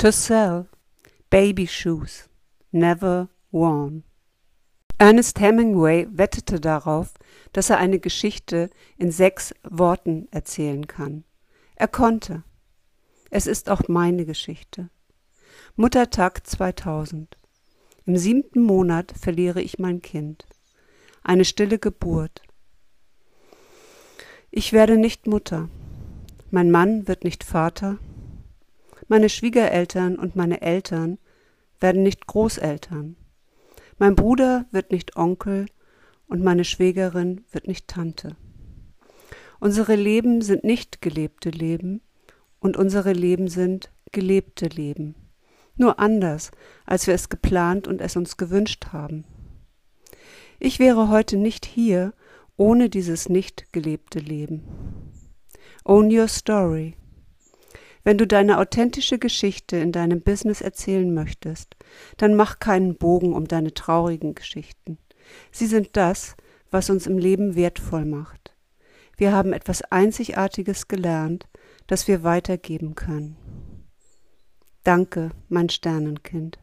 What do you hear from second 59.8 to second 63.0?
deinem Business erzählen möchtest, dann mach keinen